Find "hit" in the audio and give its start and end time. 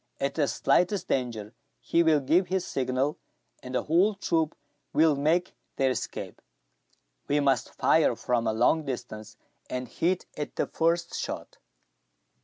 9.87-10.25